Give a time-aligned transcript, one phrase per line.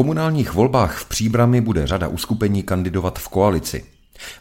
[0.00, 3.84] Komunálních volbách v Příbrami bude řada uskupení kandidovat v koalici.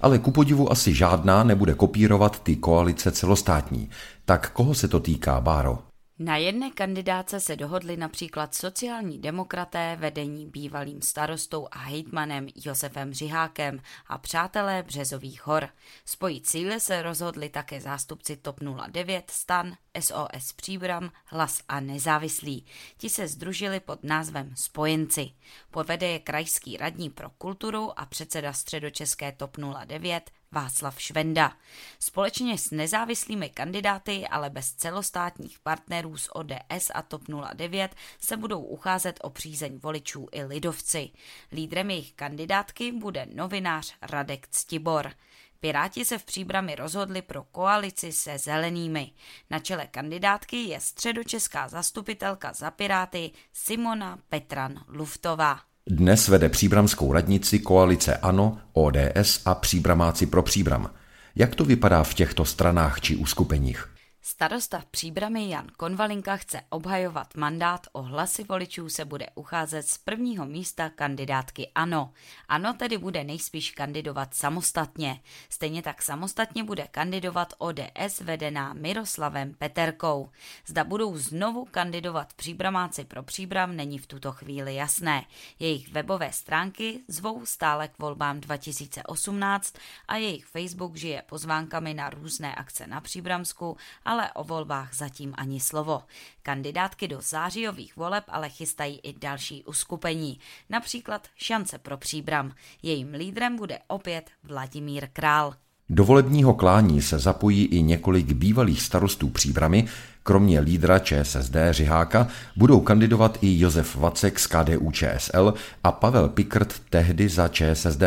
[0.01, 3.89] Ale ku podivu asi žádná nebude kopírovat ty koalice celostátní.
[4.25, 5.88] Tak koho se to týká, Báro?
[6.21, 13.81] Na jedné kandidáce se dohodli například sociální demokraté vedení bývalým starostou a hejtmanem Josefem Řihákem
[14.07, 15.69] a přátelé Březových hor.
[16.05, 22.65] Spojit síly se rozhodli také zástupci TOP 09, STAN, SOS Příbram, Hlas a Nezávislí.
[22.97, 25.31] Ti se združili pod názvem Spojenci.
[25.71, 31.57] Povede je krajský radní pro kulturu a předseda středočeské TOP 09 Václav Švenda.
[31.99, 37.21] Společně s nezávislými kandidáty, ale bez celostátních partnerů z ODS a TOP
[37.53, 41.09] 09 se budou ucházet o přízeň voličů i lidovci.
[41.51, 45.11] Lídrem jejich kandidátky bude novinář Radek Ctibor.
[45.59, 49.11] Piráti se v příbrami rozhodli pro koalici se zelenými.
[49.49, 55.68] Na čele kandidátky je středočeská zastupitelka za Piráty Simona Petran Luftová.
[55.87, 60.89] Dnes vede příbramskou radnici koalice ANO, ODS a příbramáci pro příbram.
[61.35, 63.98] Jak to vypadá v těchto stranách či uskupeních?
[64.29, 69.97] Starosta v Příbrami Jan Konvalinka chce obhajovat mandát, o hlasy voličů se bude ucházet z
[69.97, 72.13] prvního místa kandidátky ANO.
[72.47, 75.19] ANO tedy bude nejspíš kandidovat samostatně.
[75.49, 80.29] Stejně tak samostatně bude kandidovat ODS vedená Miroslavem Peterkou.
[80.65, 85.25] Zda budou znovu kandidovat Příbramáci pro Příbram není v tuto chvíli jasné.
[85.59, 89.75] Jejich webové stránky zvou stále k volbám 2018
[90.07, 95.59] a jejich Facebook žije pozvánkami na různé akce na Příbramsku, ale o volbách zatím ani
[95.59, 96.01] slovo.
[96.41, 102.51] Kandidátky do zářijových voleb ale chystají i další uskupení, například Šance pro příbram.
[102.83, 105.53] Jejím lídrem bude opět Vladimír Král.
[105.89, 109.87] Do volebního klání se zapojí i několik bývalých starostů příbramy,
[110.23, 115.53] kromě lídra ČSSD Řiháka budou kandidovat i Josef Vacek z KDU ČSL
[115.83, 118.03] a Pavel Pikrt tehdy za ČSSD.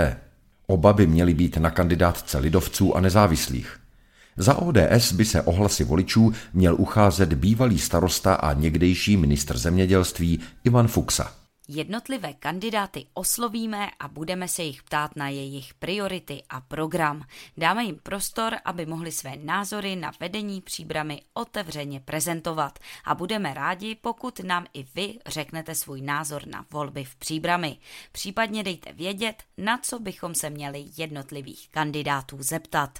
[0.67, 3.82] Oba by měli být na kandidátce lidovců a nezávislých.
[4.37, 10.89] Za ODS by se ohlasy voličů měl ucházet bývalý starosta a někdejší ministr zemědělství Ivan
[10.89, 11.43] Fuxa.
[11.69, 17.25] Jednotlivé kandidáty oslovíme a budeme se jich ptát na jejich priority a program.
[17.57, 23.95] Dáme jim prostor, aby mohli své názory na vedení příbramy otevřeně prezentovat a budeme rádi,
[23.95, 27.77] pokud nám i vy řeknete svůj názor na volby v příbrami.
[28.13, 32.99] Případně dejte vědět, na co bychom se měli jednotlivých kandidátů zeptat.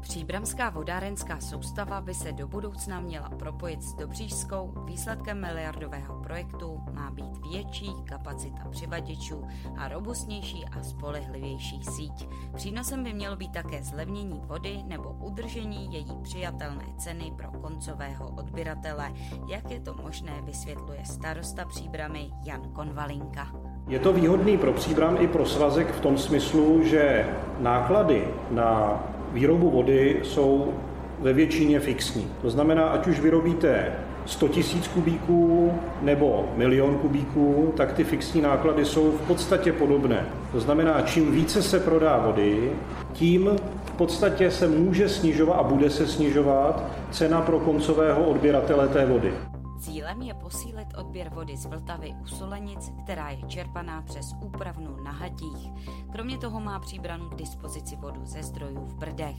[0.00, 4.84] Příbramská vodárenská soustava by se do budoucna měla propojit s Dobřížskou.
[4.84, 9.44] Výsledkem miliardového projektu má být větší kapacita přivaděčů
[9.76, 12.28] a robustnější a spolehlivější síť.
[12.54, 19.12] Přínosem by mělo být také zlevnění vody nebo udržení její přijatelné ceny pro koncového odběratele,
[19.48, 23.48] jak je to možné, vysvětluje starosta Příbramy Jan Konvalinka.
[23.88, 27.28] Je to výhodný pro Příbram i pro svazek v tom smyslu, že
[27.58, 29.00] náklady na
[29.32, 30.72] výrobu vody jsou
[31.20, 32.26] ve většině fixní.
[32.42, 33.92] To znamená, ať už vyrobíte
[34.26, 34.58] 100 000
[34.94, 40.26] kubíků nebo milion kubíků, tak ty fixní náklady jsou v podstatě podobné.
[40.52, 42.72] To znamená, čím více se prodá vody,
[43.12, 43.50] tím
[43.84, 49.32] v podstatě se může snižovat a bude se snižovat cena pro koncového odběratele té vody.
[49.80, 55.10] Cílem je posílit odběr vody z Vltavy u Solenic, která je čerpaná přes úpravnu na
[55.10, 55.72] Hatích.
[56.12, 59.36] Kromě toho má příbranu k dispozici vodu ze zdrojů v Brdech.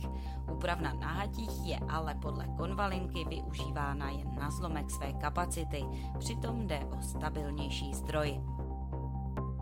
[0.51, 5.85] Úpravna na Hatích je ale podle konvalinky využívána jen na zlomek své kapacity,
[6.19, 8.41] přitom jde o stabilnější zdroj.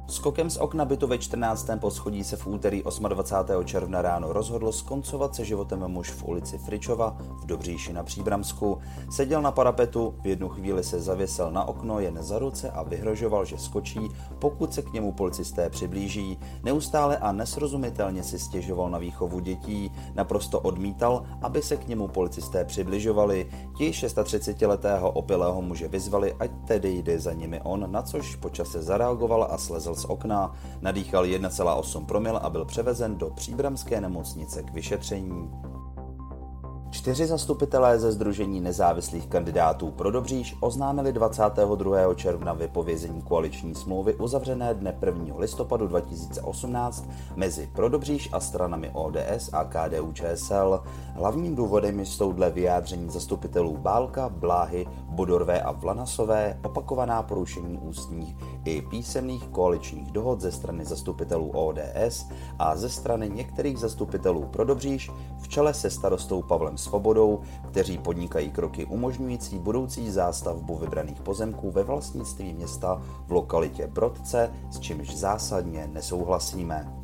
[0.09, 1.69] Skokem z okna bytu ve 14.
[1.79, 3.65] poschodí se v úterý 28.
[3.65, 8.77] června ráno rozhodl skoncovat se životem muž v ulici Fričova v Dobříši na Příbramsku.
[9.11, 13.45] Seděl na parapetu, v jednu chvíli se zavěsel na okno jen za ruce a vyhrožoval,
[13.45, 14.00] že skočí,
[14.39, 16.39] pokud se k němu policisté přiblíží.
[16.63, 22.65] Neustále a nesrozumitelně si stěžoval na výchovu dětí, naprosto odmítal, aby se k němu policisté
[22.65, 23.50] přibližovali.
[23.77, 29.47] Ti 36-letého opilého muže vyzvali, ať tedy jde za nimi on, na což počase zareagoval
[29.51, 35.50] a slezl z okna, nadýchal 1,8 promil a byl převezen do příbramské nemocnice k vyšetření.
[36.92, 42.13] Čtyři zastupitelé ze Združení nezávislých kandidátů pro Dobříž oznámili 22.
[42.13, 45.36] června vypovězení koaliční smlouvy uzavřené dne 1.
[45.38, 50.84] listopadu 2018 mezi Prodobříž a stranami ODS a KDU ČSL.
[51.13, 54.88] Hlavním důvodem jsou dle vyjádření zastupitelů Bálka, Bláhy,
[55.19, 58.36] Budorvé a Vlanasové opakovaná porušení ústních
[58.66, 62.27] i písemných koaličních dohod ze strany zastupitelů ODS
[62.60, 68.51] a ze strany některých zastupitelů pro Dobříž v čele se starostou Pavlem Svobodou, kteří podnikají
[68.51, 75.89] kroky umožňující budoucí zástavbu vybraných pozemků ve vlastnictví města v lokalitě Brodce, s čímž zásadně
[75.94, 76.99] nesouhlasíme.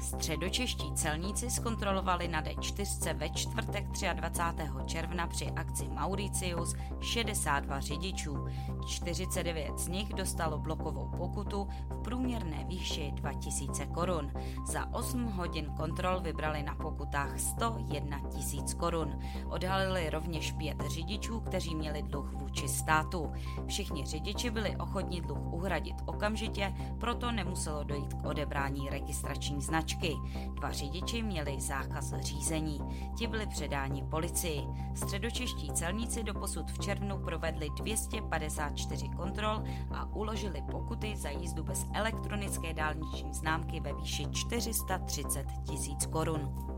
[0.00, 4.86] Středočeští celníci zkontrolovali na D4 ve čtvrtek 23.
[4.86, 8.46] června při akci Mauricius 62 řidičů.
[8.86, 14.32] 49 z nich dostalo blokovou pokutu v průměrné výši 2000 korun.
[14.66, 19.18] Za 8 hodin kontrol vybrali na pokutách 101 tisíc korun.
[19.48, 23.32] Odhalili rovněž pět řidičů, kteří měli dluh vůči státu.
[23.66, 30.16] Všichni řidiči byli ochotni dluh uhradit okamžitě, proto nemuselo dojít k odebrání registrační značky značky.
[30.54, 32.80] Dva řidiči měli zákaz řízení.
[33.18, 34.62] Ti byli předáni policii.
[34.94, 39.62] Středočeští celníci doposud v červnu provedli 254 kontrol
[39.94, 46.77] a uložili pokuty za jízdu bez elektronické dálniční známky ve výši 430 tisíc korun.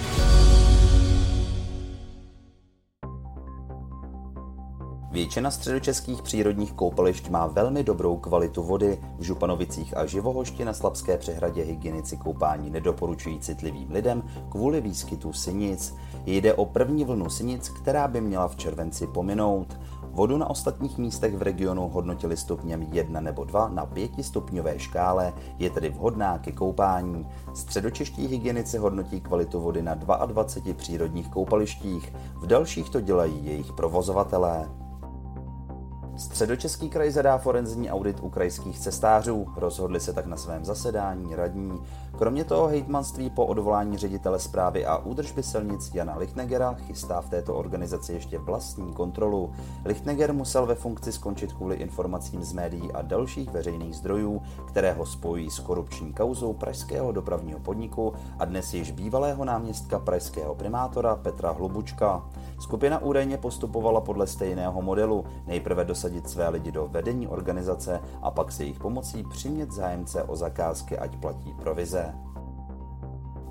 [5.21, 8.99] Většina středočeských přírodních koupališť má velmi dobrou kvalitu vody.
[9.19, 15.95] V Županovicích a Živohošti na Slabské přehradě hygienici koupání nedoporučují citlivým lidem kvůli výskytu sinic.
[16.25, 19.79] Jde o první vlnu sinic, která by měla v červenci pominout.
[20.03, 25.33] Vodu na ostatních místech v regionu hodnotili stupněm 1 nebo 2 na 5 stupňové škále,
[25.59, 27.27] je tedy vhodná ke koupání.
[27.53, 34.69] Středočeští hygienici hodnotí kvalitu vody na 22 přírodních koupalištích, v dalších to dělají jejich provozovatelé.
[36.21, 39.47] Středočeský kraj zadá forenzní audit u krajských cestářů.
[39.55, 41.81] Rozhodli se tak na svém zasedání radní.
[42.17, 47.55] Kromě toho hejtmanství po odvolání ředitele zprávy a údržby silnic Jana Lichtnegera chystá v této
[47.55, 49.53] organizaci ještě vlastní kontrolu.
[49.85, 55.05] Lichtneger musel ve funkci skončit kvůli informacím z médií a dalších veřejných zdrojů, které ho
[55.05, 61.51] spojí s korupční kauzou pražského dopravního podniku a dnes již bývalého náměstka pražského primátora Petra
[61.51, 62.25] Hlubučka.
[62.61, 68.51] Skupina údajně postupovala podle stejného modelu, nejprve dosadit své lidi do vedení organizace a pak
[68.51, 72.13] se jejich pomocí přimět zájemce o zakázky, ať platí provize.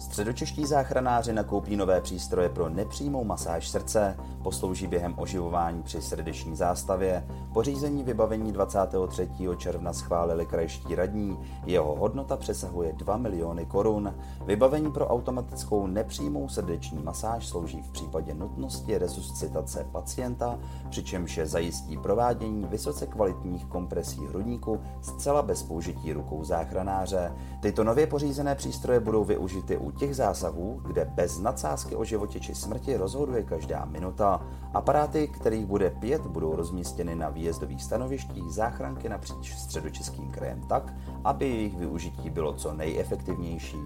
[0.00, 7.26] Středočeští záchranáři nakoupí nové přístroje pro nepřímou masáž srdce, poslouží během oživování při srdeční zástavě.
[7.52, 9.30] Pořízení vybavení 23.
[9.56, 14.14] června schválili krajští radní, jeho hodnota přesahuje 2 miliony korun.
[14.46, 20.58] Vybavení pro automatickou nepřímou srdeční masáž slouží v případě nutnosti resuscitace pacienta,
[20.90, 27.32] přičemž je zajistí provádění vysoce kvalitních kompresí hrudníku zcela bez použití rukou záchranáře.
[27.60, 32.54] Tyto nově pořízené přístroje budou využity u těch zásahů, kde bez nadsázky o životě či
[32.54, 34.46] smrti rozhoduje každá minuta.
[34.74, 40.94] Aparáty, kterých bude pět, budou rozmístěny na výjezdových stanovištích záchranky napříč středočeským krajem tak,
[41.24, 43.78] aby jejich využití bylo co nejefektivnější.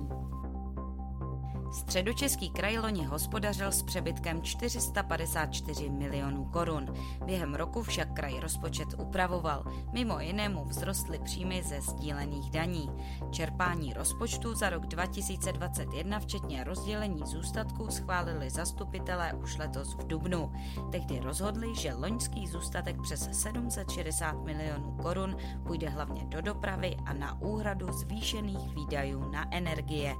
[1.75, 6.95] Středočeský kraj loni hospodařil s přebytkem 454 milionů korun.
[7.25, 9.64] Během roku však kraj rozpočet upravoval.
[9.93, 12.90] Mimo jinému vzrostly příjmy ze sdílených daní.
[13.31, 20.52] Čerpání rozpočtu za rok 2021, včetně rozdělení zůstatků, schválili zastupitelé už letos v Dubnu.
[20.93, 27.40] Tehdy rozhodli, že loňský zůstatek přes 760 milionů korun půjde hlavně do dopravy a na
[27.40, 30.14] úhradu zvýšených výdajů na energie.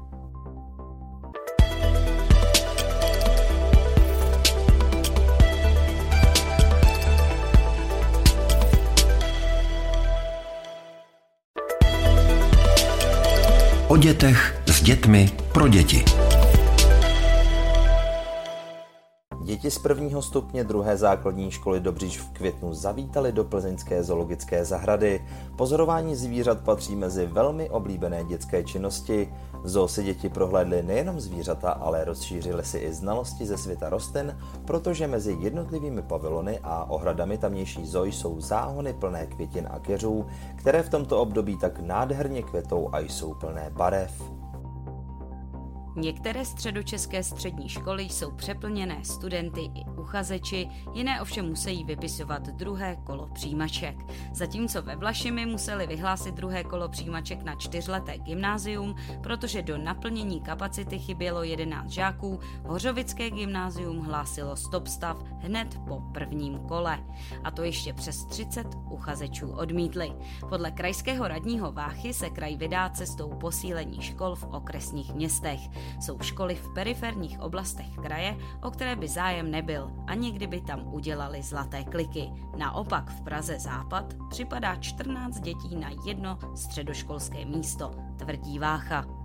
[13.95, 16.24] O dětech, s dětmi, pro děti.
[19.55, 25.25] Děti z prvního stupně druhé základní školy Dobříž v květnu zavítali do plzeňské zoologické zahrady.
[25.57, 29.35] Pozorování zvířat patří mezi velmi oblíbené dětské činnosti.
[29.63, 34.39] V zoo si děti prohlédly nejenom zvířata, ale rozšířily si i znalosti ze světa rostlin,
[34.65, 40.83] protože mezi jednotlivými pavilony a ohradami tamnější zoo jsou záhony plné květin a keřů, které
[40.83, 44.44] v tomto období tak nádherně kvetou a jsou plné barev.
[45.97, 53.29] Některé středočeské střední školy jsou přeplněné studenty i uchazeči, jiné ovšem musí vypisovat druhé kolo
[53.35, 53.97] přijímaček.
[54.33, 60.99] Zatímco ve Vlašimi museli vyhlásit druhé kolo přijímaček na čtyřleté gymnázium, protože do naplnění kapacity
[60.99, 66.99] chybělo 11 žáků, Hořovické gymnázium hlásilo stop stav hned po prvním kole.
[67.45, 70.13] A to ještě přes 30 uchazečů odmítli.
[70.49, 75.61] Podle krajského radního Váchy se kraj vydá cestou posílení škol v okresních městech.
[76.01, 81.43] Jsou školy v periferních oblastech kraje, o které by zájem nebyl, ani kdyby tam udělali
[81.43, 82.31] zlaté kliky.
[82.57, 89.24] Naopak v Praze Západ připadá 14 dětí na jedno středoškolské místo, tvrdí Vácha.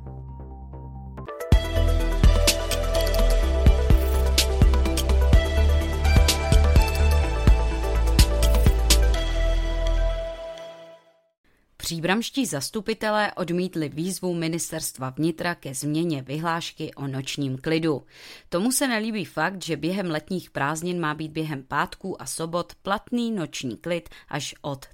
[11.90, 18.04] Příbramští zastupitelé odmítli výzvu ministerstva vnitra ke změně vyhlášky o nočním klidu.
[18.50, 23.32] Tomu se nelíbí fakt, že během letních prázdnin má být během pátků a sobot platný
[23.32, 24.86] noční klid až od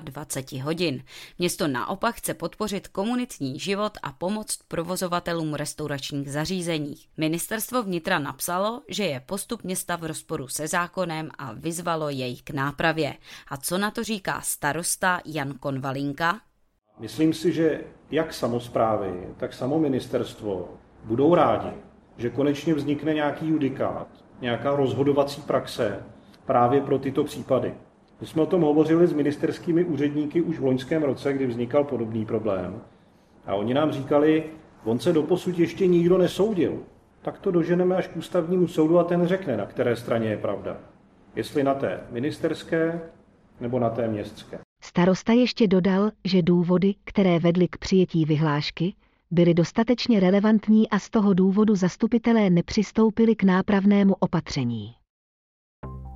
[0.00, 1.04] 23 hodin.
[1.38, 6.94] Město naopak chce podpořit komunitní život a pomoct provozovatelům restauračních zařízení.
[7.16, 12.50] Ministerstvo vnitra napsalo, že je postup města v rozporu se zákonem a vyzvalo jej k
[12.50, 13.16] nápravě.
[13.48, 16.39] A co na to říká starosta Jan Konvalinka?
[17.00, 17.80] Myslím si, že
[18.10, 20.68] jak samozprávy, tak samo ministerstvo
[21.04, 21.70] budou rádi,
[22.16, 24.08] že konečně vznikne nějaký judikát,
[24.40, 26.02] nějaká rozhodovací praxe
[26.46, 27.74] právě pro tyto případy.
[28.20, 32.26] My jsme o tom hovořili s ministerskými úředníky už v loňském roce, kdy vznikal podobný
[32.26, 32.80] problém.
[33.46, 34.44] A oni nám říkali,
[34.84, 36.78] on se doposud ještě nikdo nesoudil.
[37.22, 40.76] Tak to doženeme až k ústavnímu soudu a ten řekne, na které straně je pravda.
[41.36, 43.00] Jestli na té ministerské
[43.60, 44.58] nebo na té městské.
[44.90, 48.94] Starosta ještě dodal, že důvody, které vedly k přijetí vyhlášky,
[49.30, 54.94] byly dostatečně relevantní a z toho důvodu zastupitelé nepřistoupili k nápravnému opatření.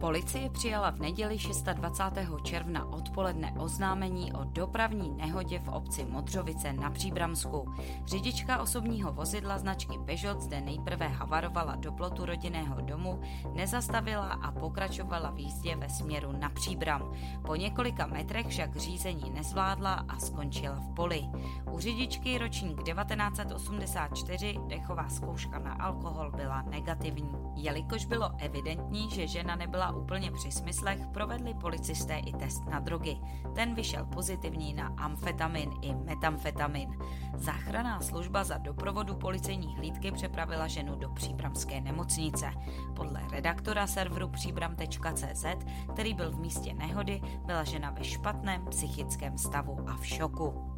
[0.05, 1.39] Policie přijala v neděli
[1.75, 2.43] 26.
[2.43, 7.75] června odpoledne oznámení o dopravní nehodě v obci Modřovice na Příbramsku.
[8.07, 13.21] Řidička osobního vozidla značky Peugeot zde nejprve havarovala do plotu rodinného domu,
[13.53, 17.13] nezastavila a pokračovala v jízdě ve směru na Příbram.
[17.47, 21.25] Po několika metrech však řízení nezvládla a skončila v poli.
[21.73, 27.33] U řidičky ročník 1984 dechová zkouška na alkohol byla negativní.
[27.55, 33.19] Jelikož bylo evidentní, že žena nebyla úplně při smyslech, provedli policisté i test na drogy.
[33.55, 36.99] Ten vyšel pozitivní na amfetamin i metamfetamin.
[37.35, 42.51] Záchranná služba za doprovodu policejní hlídky přepravila ženu do příbramské nemocnice.
[42.97, 45.45] Podle redaktora serveru příbram.cz,
[45.93, 50.74] který byl v místě nehody, byla žena ve špatném psychickém stavu a v šoku.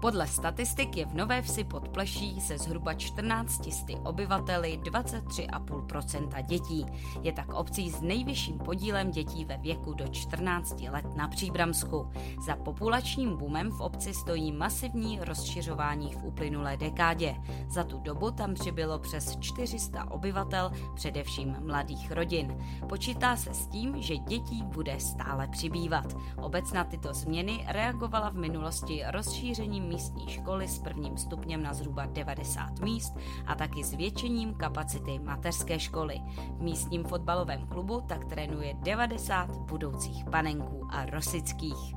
[0.00, 3.68] Podle statistik je v Nové Vsi pod Pleší se zhruba 14
[4.04, 6.86] obyvateli 23,5% dětí.
[7.22, 12.10] Je tak obcí s nejvyšším podílem dětí ve věku do 14 let na Příbramsku.
[12.46, 17.36] Za populačním boomem v obci stojí masivní rozšiřování v uplynulé dekádě.
[17.68, 22.58] Za tu dobu tam přibylo přes 400 obyvatel, především mladých rodin.
[22.88, 26.16] Počítá se s tím, že dětí bude stále přibývat.
[26.42, 32.06] Obec na tyto změny reagovala v minulosti rozšířením místní školy s prvním stupněm na zhruba
[32.06, 33.16] 90 míst
[33.46, 36.20] a taky zvětšením kapacity mateřské školy.
[36.58, 41.95] V místním fotbalovém klubu tak trénuje 90 budoucích panenků a rosických.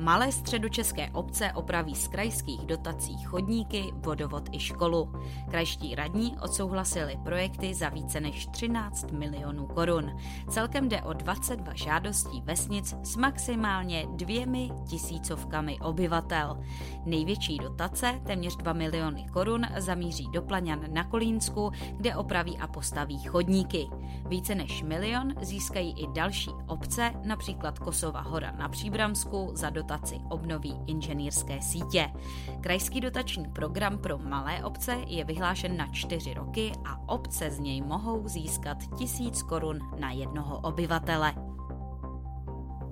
[0.00, 5.12] Malé středočeské obce opraví z krajských dotací chodníky, vodovod i školu.
[5.50, 10.16] Krajští radní odsouhlasili projekty za více než 13 milionů korun.
[10.50, 16.64] Celkem jde o 22 žádostí vesnic s maximálně dvěmi tisícovkami obyvatel.
[17.04, 23.18] Největší dotace, téměř 2 miliony korun, zamíří do Plaňan na Kolínsku, kde opraví a postaví
[23.18, 23.88] chodníky.
[24.28, 30.20] Více než milion získají i další obce, například Kosova hora na Příbramsku za dotaci dotaci
[30.28, 32.10] obnoví inženýrské sítě.
[32.60, 37.82] Krajský dotační program pro malé obce je vyhlášen na čtyři roky a obce z něj
[37.82, 41.47] mohou získat tisíc korun na jednoho obyvatele.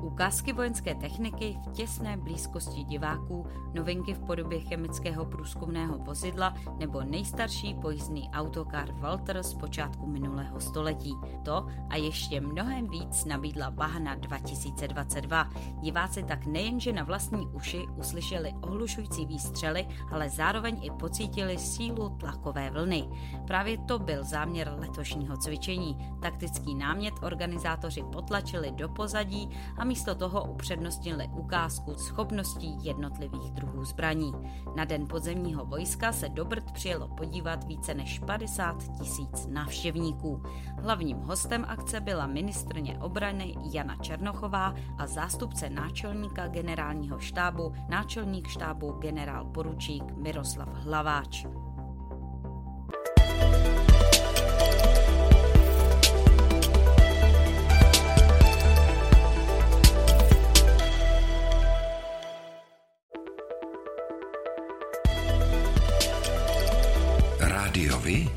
[0.07, 7.75] Ukázky vojenské techniky v těsné blízkosti diváků, novinky v podobě chemického průzkumného vozidla nebo nejstarší
[7.75, 11.15] pojízdný autokar Walter z počátku minulého století.
[11.45, 15.51] To a ještě mnohem víc nabídla Bahna 2022.
[15.81, 22.71] Diváci tak nejenže na vlastní uši uslyšeli ohlušující výstřely, ale zároveň i pocítili sílu tlakové
[22.71, 23.09] vlny.
[23.47, 25.97] Právě to byl záměr letošního cvičení.
[26.23, 34.33] Taktický námět organizátoři potlačili do pozadí a místo toho upřednostnili ukázku schopností jednotlivých druhů zbraní.
[34.76, 40.43] Na den podzemního vojska se do Brd přijelo podívat více než 50 tisíc návštěvníků.
[40.83, 48.93] Hlavním hostem akce byla ministrně obrany Jana Černochová a zástupce náčelníka generálního štábu, náčelník štábu
[48.93, 51.47] generál poručík Miroslav Hlaváč.
[68.07, 68.31] Rádiovi?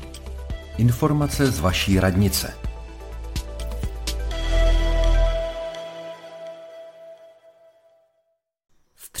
[0.78, 2.69] Informace z vaší radnice.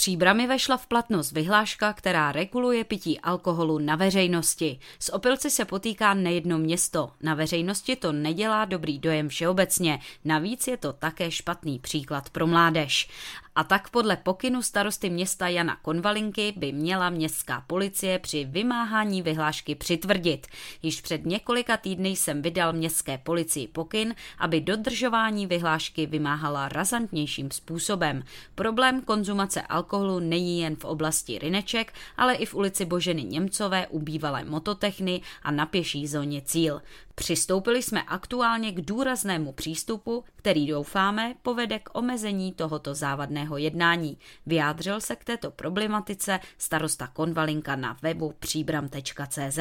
[0.00, 4.78] Příbrami vešla v platnost vyhláška, která reguluje pití alkoholu na veřejnosti.
[4.98, 7.10] S opilci se potýká nejedno město.
[7.22, 9.98] Na veřejnosti to nedělá dobrý dojem všeobecně.
[10.24, 13.08] Navíc je to také špatný příklad pro mládež.
[13.54, 19.74] A tak podle pokynu starosty města Jana Konvalinky by měla městská policie při vymáhání vyhlášky
[19.74, 20.46] přitvrdit.
[20.82, 28.22] Již před několika týdny jsem vydal městské policii pokyn, aby dodržování vyhlášky vymáhala razantnějším způsobem.
[28.54, 29.89] Problém konzumace alkoholu
[30.20, 35.50] není jen v oblasti Rineček, ale i v ulici Boženy Němcové u bývalé mototechny a
[35.50, 36.82] na pěší zóně Cíl.
[37.14, 44.18] Přistoupili jsme aktuálně k důraznému přístupu, který doufáme povede k omezení tohoto závadného jednání.
[44.46, 49.58] Vyjádřil se k této problematice starosta Konvalinka na webu příbram.cz.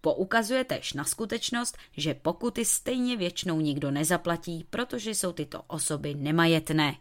[0.00, 6.96] Poukazuje tež na skutečnost, že pokuty stejně většinou nikdo nezaplatí, protože jsou tyto osoby nemajetné.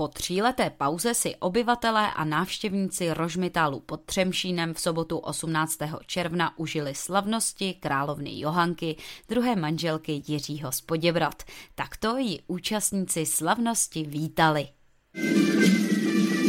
[0.00, 5.78] Po tříleté pauze si obyvatelé a návštěvníci Rožmitálu pod Třemšínem v sobotu 18.
[6.06, 8.96] června užili slavnosti královny Johanky,
[9.28, 11.42] druhé manželky Jiřího z Poděbrat.
[11.74, 14.68] Takto ji účastníci slavnosti vítali.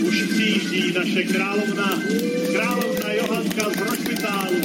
[0.07, 1.89] Už přijíždí naše královna,
[2.51, 4.61] královna Johanka z Rožmitálu.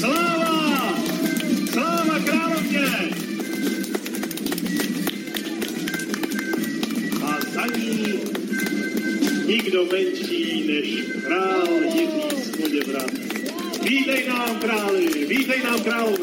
[0.00, 0.37] Sláva!
[10.96, 12.58] Král Jiří z.
[13.82, 16.17] Vítej nám, králi, vítej nám, královno.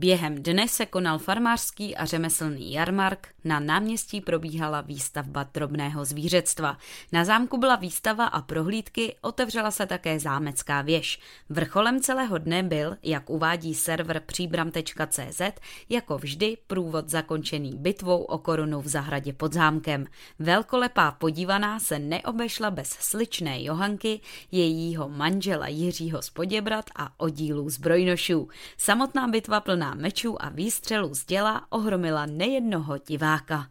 [0.00, 6.78] Během dne se konal farmářský a řemeslný jarmark, na náměstí probíhala výstavba drobného zvířectva.
[7.12, 11.20] Na zámku byla výstava a prohlídky, otevřela se také zámecká věž.
[11.48, 15.40] Vrcholem celého dne byl, jak uvádí server příbram.cz,
[15.88, 20.06] jako vždy průvod zakončený bitvou o korunu v zahradě pod zámkem.
[20.38, 24.20] Velkolepá podívaná se neobešla bez sličné Johanky,
[24.52, 28.48] jejího manžela Jiřího z Poděbrat a oddílů zbrojnošů.
[28.76, 33.66] Samotná bitva plná mečů a výstřelů z děla ohromila nejednoho diváka.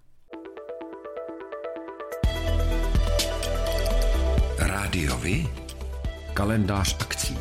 [4.57, 5.47] Rádiovi?
[6.33, 7.37] Kalendář akcí.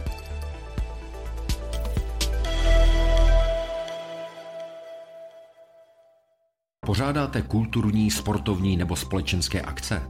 [6.87, 10.03] Pořádáte kulturní, sportovní nebo společenské akce?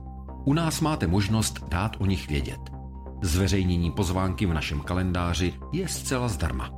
[0.44, 2.60] U nás máte možnost dát o nich vědět.
[3.22, 6.77] Zveřejnění pozvánky v našem kalendáři je zcela zdarma.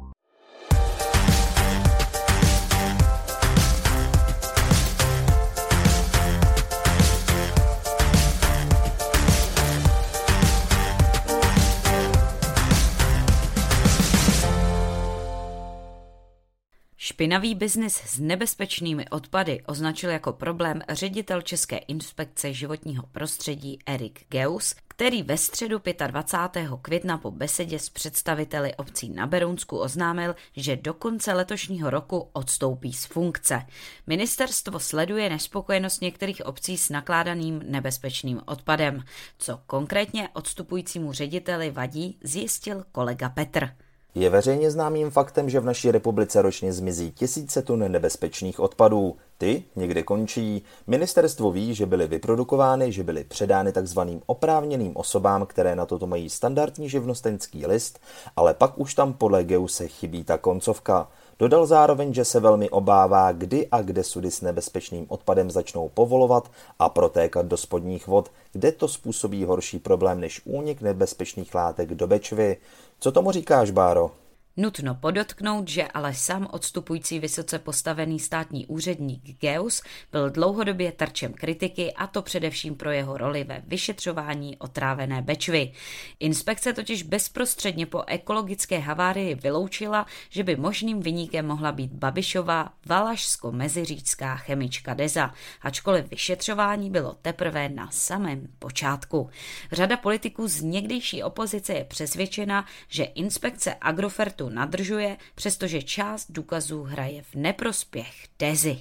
[17.21, 24.75] Špinavý biznis s nebezpečnými odpady označil jako problém ředitel České inspekce životního prostředí Erik Geus,
[24.87, 26.69] který ve středu 25.
[26.81, 32.93] května po besedě s představiteli obcí na Berounsku oznámil, že do konce letošního roku odstoupí
[32.93, 33.65] z funkce.
[34.07, 39.03] Ministerstvo sleduje nespokojenost některých obcí s nakládaným nebezpečným odpadem.
[39.37, 43.69] Co konkrétně odstupujícímu řediteli vadí, zjistil kolega Petr.
[44.15, 49.15] Je veřejně známým faktem, že v naší republice ročně zmizí tisíce tun nebezpečných odpadů.
[49.37, 50.63] Ty někde končí.
[50.87, 56.29] Ministerstvo ví, že byly vyprodukovány, že byly předány takzvaným oprávněným osobám, které na toto mají
[56.29, 57.99] standardní živnostenský list,
[58.35, 61.07] ale pak už tam podle Geuse chybí ta koncovka.
[61.41, 66.51] Dodal zároveň, že se velmi obává, kdy a kde sudy s nebezpečným odpadem začnou povolovat
[66.79, 72.07] a protékat do spodních vod, kde to způsobí horší problém než únik nebezpečných látek do
[72.07, 72.57] Bečvy.
[72.99, 74.11] Co tomu říkáš, Báro?
[74.57, 81.93] Nutno podotknout, že ale sám odstupující vysoce postavený státní úředník Geus byl dlouhodobě terčem kritiky
[81.93, 85.71] a to především pro jeho roli ve vyšetřování otrávené Bečvy.
[86.19, 94.35] Inspekce totiž bezprostředně po ekologické havárii vyloučila, že by možným vyníkem mohla být Babišová valašsko-meziříčská
[94.35, 99.29] chemička Deza, ačkoliv vyšetřování bylo teprve na samém počátku.
[99.71, 107.21] Řada politiků z někdejší opozice je přesvědčena, že inspekce Agrofertu nadržuje, přestože část důkazů hraje
[107.21, 108.77] v neprospěch Dezy.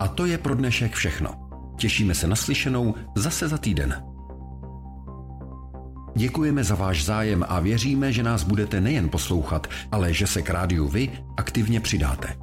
[0.00, 1.50] A to je pro dnešek všechno.
[1.78, 4.04] Těšíme se na slyšenou zase za týden.
[6.16, 10.50] Děkujeme za váš zájem a věříme, že nás budete nejen poslouchat, ale že se k
[10.50, 12.36] rádiu vy aktivně přidáte.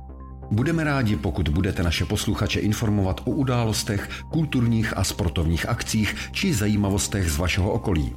[0.52, 7.32] Budeme rádi, pokud budete naše posluchače informovat o událostech, kulturních a sportovních akcích či zajímavostech
[7.32, 8.16] z vašeho okolí.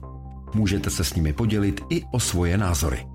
[0.55, 3.07] Můžete se s nimi podělit i o svoje názory.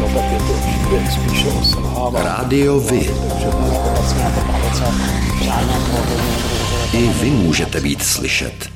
[0.00, 2.24] No tak je to příběh spíše o selhávání.
[2.24, 3.10] Rádio Vy.
[6.92, 8.70] I vy můžete být slyšet.